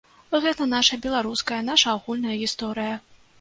Гэта 0.45 0.65
наша 0.71 0.97
беларуская, 1.03 1.61
наша 1.69 1.93
агульная 1.97 2.35
гісторыя. 2.43 2.99